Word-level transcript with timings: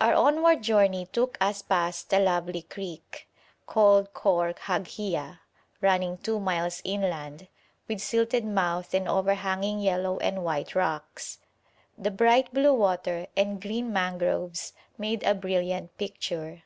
Our 0.00 0.14
onward 0.14 0.62
journey 0.62 1.04
took 1.12 1.36
us 1.42 1.60
past 1.60 2.10
a 2.14 2.18
lovely 2.18 2.62
creek, 2.62 3.28
called 3.66 4.14
Khor 4.14 4.54
Haghia, 4.54 5.40
running 5.82 6.16
two 6.16 6.40
miles 6.40 6.80
inland, 6.86 7.48
with 7.86 8.00
silted 8.00 8.46
mouth 8.46 8.94
and 8.94 9.06
overhanging 9.06 9.80
yellow 9.80 10.16
and 10.20 10.42
white 10.42 10.74
rocks. 10.74 11.40
The 11.98 12.10
bright 12.10 12.54
blue 12.54 12.72
water 12.72 13.26
and 13.36 13.60
green 13.60 13.92
mangroves 13.92 14.72
made 14.96 15.22
a 15.24 15.34
brilliant 15.34 15.98
picture. 15.98 16.62